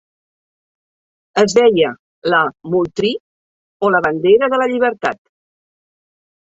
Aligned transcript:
Es 1.41 1.53
deia 1.57 1.91
la 2.35 2.41
Moultrie, 2.73 3.23
o 3.89 3.95
la 3.97 4.05
bandera 4.09 4.53
de 4.57 4.65
la 4.65 4.71
llibertat. 4.75 5.25